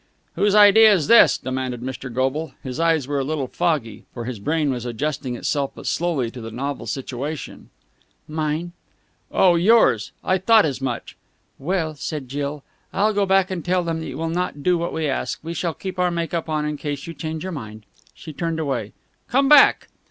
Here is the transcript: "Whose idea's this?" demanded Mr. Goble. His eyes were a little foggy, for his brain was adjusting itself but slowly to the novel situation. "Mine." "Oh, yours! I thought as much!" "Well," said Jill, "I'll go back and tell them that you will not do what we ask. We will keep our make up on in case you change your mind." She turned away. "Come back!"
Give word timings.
"Whose 0.33 0.55
idea's 0.55 1.05
this?" 1.05 1.37
demanded 1.37 1.81
Mr. 1.81 2.11
Goble. 2.11 2.55
His 2.63 2.79
eyes 2.79 3.07
were 3.07 3.19
a 3.19 3.23
little 3.23 3.45
foggy, 3.45 4.05
for 4.15 4.25
his 4.25 4.39
brain 4.39 4.71
was 4.71 4.83
adjusting 4.83 5.35
itself 5.35 5.73
but 5.75 5.85
slowly 5.85 6.31
to 6.31 6.41
the 6.41 6.49
novel 6.49 6.87
situation. 6.87 7.69
"Mine." 8.27 8.71
"Oh, 9.31 9.53
yours! 9.53 10.11
I 10.23 10.39
thought 10.39 10.65
as 10.65 10.81
much!" 10.81 11.15
"Well," 11.59 11.93
said 11.93 12.29
Jill, 12.29 12.63
"I'll 12.91 13.13
go 13.13 13.27
back 13.27 13.51
and 13.51 13.63
tell 13.63 13.83
them 13.83 13.99
that 13.99 14.07
you 14.07 14.17
will 14.17 14.27
not 14.29 14.63
do 14.63 14.75
what 14.75 14.91
we 14.91 15.05
ask. 15.05 15.37
We 15.43 15.55
will 15.63 15.73
keep 15.75 15.99
our 15.99 16.09
make 16.09 16.33
up 16.33 16.49
on 16.49 16.65
in 16.65 16.77
case 16.77 17.05
you 17.05 17.13
change 17.13 17.43
your 17.43 17.51
mind." 17.51 17.85
She 18.15 18.33
turned 18.33 18.59
away. 18.59 18.93
"Come 19.29 19.47
back!" 19.47 19.87